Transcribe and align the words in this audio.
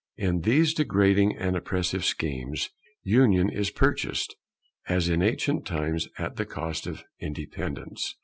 In 0.17 0.41
these 0.41 0.73
degrading 0.73 1.37
and 1.37 1.55
oppressive 1.55 2.03
schemes, 2.05 2.71
union 3.03 3.51
is 3.51 3.69
purchased, 3.69 4.35
as 4.89 5.07
in 5.09 5.21
ancient 5.21 5.63
times, 5.63 6.07
at 6.17 6.37
the 6.37 6.45
cost 6.47 6.87
of 6.87 7.03
independence. 7.19 8.15